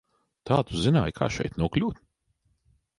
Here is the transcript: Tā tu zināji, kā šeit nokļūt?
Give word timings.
Tā 0.49 0.57
tu 0.69 0.79
zināji, 0.85 1.15
kā 1.21 1.29
šeit 1.37 1.63
nokļūt? 1.65 2.05